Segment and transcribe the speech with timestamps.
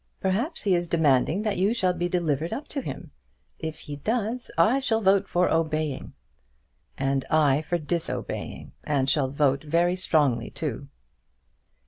[0.19, 3.11] Perhaps he is demanding that you shall be delivered up to him.
[3.59, 6.13] If he does I shall vote for obeying."
[6.97, 10.87] "And I for disobeying, and shall vote very strongly too."